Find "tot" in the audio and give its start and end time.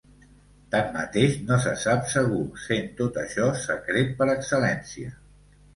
3.03-3.23